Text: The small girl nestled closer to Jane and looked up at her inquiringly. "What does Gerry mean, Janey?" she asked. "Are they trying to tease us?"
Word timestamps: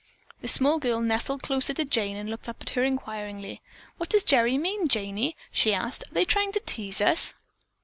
The 0.41 0.47
small 0.47 0.79
girl 0.79 0.99
nestled 0.99 1.43
closer 1.43 1.75
to 1.75 1.85
Jane 1.85 2.17
and 2.17 2.27
looked 2.27 2.49
up 2.49 2.59
at 2.63 2.71
her 2.71 2.83
inquiringly. 2.83 3.61
"What 3.97 4.09
does 4.09 4.23
Gerry 4.23 4.57
mean, 4.57 4.87
Janey?" 4.87 5.35
she 5.51 5.75
asked. 5.75 6.05
"Are 6.09 6.13
they 6.15 6.25
trying 6.25 6.51
to 6.53 6.59
tease 6.59 7.01
us?" 7.01 7.35